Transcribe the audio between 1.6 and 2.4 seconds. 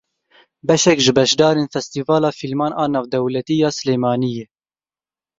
Festîvala